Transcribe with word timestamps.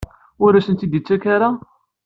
Ur 0.43 0.51
asent-tt-id-yettak 0.53 1.23
ara? 1.33 1.49